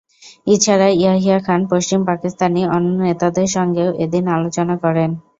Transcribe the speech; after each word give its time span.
এছাড়া 0.47 0.87
ইয়াহিয়া 0.95 1.37
খান 1.39 1.61
পশ্চিম 1.71 1.99
পাকিস্তানি 2.05 2.61
অন্য 2.69 2.89
নেতাদের 3.01 3.47
সঙ্গেও 3.55 3.89
এদিন 4.05 4.23
আলোচনা 4.35 4.75
করেন। 4.83 5.09